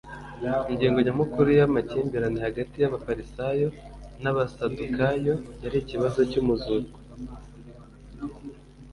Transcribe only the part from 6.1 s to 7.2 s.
cy'umuzuko.